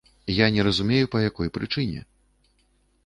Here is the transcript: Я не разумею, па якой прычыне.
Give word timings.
Я 0.35 0.47
не 0.55 0.63
разумею, 0.67 1.11
па 1.15 1.21
якой 1.29 1.53
прычыне. 1.59 2.01